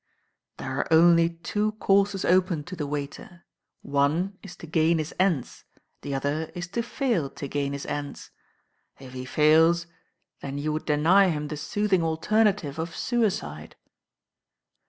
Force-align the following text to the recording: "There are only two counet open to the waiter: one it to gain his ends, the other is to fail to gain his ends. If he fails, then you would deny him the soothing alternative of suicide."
"There 0.57 0.79
are 0.79 0.87
only 0.91 1.29
two 1.29 1.73
counet 1.73 2.25
open 2.25 2.63
to 2.63 2.75
the 2.75 2.87
waiter: 2.87 3.43
one 3.83 4.35
it 4.41 4.49
to 4.57 4.65
gain 4.65 4.97
his 4.97 5.13
ends, 5.19 5.63
the 6.01 6.15
other 6.15 6.51
is 6.55 6.67
to 6.69 6.81
fail 6.81 7.29
to 7.29 7.47
gain 7.47 7.73
his 7.73 7.85
ends. 7.85 8.31
If 8.97 9.13
he 9.13 9.25
fails, 9.25 9.85
then 10.41 10.57
you 10.57 10.73
would 10.73 10.85
deny 10.87 11.27
him 11.29 11.49
the 11.49 11.55
soothing 11.55 12.01
alternative 12.01 12.79
of 12.79 12.95
suicide." 12.95 13.75